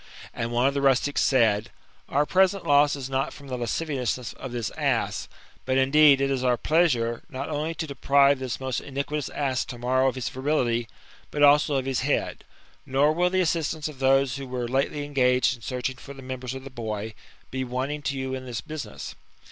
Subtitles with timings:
[0.33, 4.51] And one of the rustics said:'* Our present loss is not firom the lasciviousness of
[4.51, 5.27] this ass;
[5.63, 9.77] but, indeed, it is our pleasure, not only to deprive this most iniquitous ass to
[9.77, 10.87] morrow of his virility,
[11.29, 12.43] but also of his head.
[12.83, 16.55] Nor will the assistance of those who were lately engaged in searching for the members
[16.55, 17.13] of the boy,
[17.51, 19.13] be wanting to you in this business."